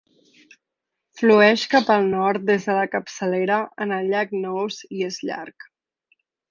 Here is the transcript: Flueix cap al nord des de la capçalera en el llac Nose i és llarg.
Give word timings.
Flueix 1.19 1.65
cap 1.75 1.91
al 1.97 2.09
nord 2.15 2.47
des 2.49 2.67
de 2.71 2.79
la 2.81 2.89
capçalera 2.97 3.61
en 3.87 3.97
el 4.01 4.13
llac 4.15 4.37
Nose 4.43 4.95
i 5.01 5.09
és 5.11 5.25
llarg. 5.31 5.73